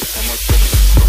[0.00, 1.01] how much.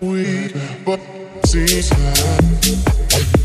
[0.00, 0.52] We
[0.84, 1.00] both
[1.46, 3.37] see